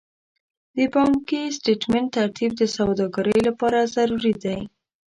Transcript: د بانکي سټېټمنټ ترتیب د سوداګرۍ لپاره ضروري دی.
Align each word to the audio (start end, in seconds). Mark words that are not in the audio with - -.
د 0.75 0.77
بانکي 0.93 1.41
سټېټمنټ 1.57 2.07
ترتیب 2.17 2.51
د 2.57 2.63
سوداګرۍ 2.77 3.39
لپاره 3.47 3.79
ضروري 3.95 4.33
دی. 4.43 4.59